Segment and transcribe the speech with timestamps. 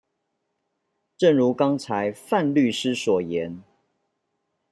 [1.15, 3.61] 正如剛才范律師所言